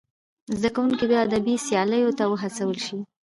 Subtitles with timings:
[0.57, 2.97] زدهکوونکي دې ادبي سیالیو ته وهڅول سي.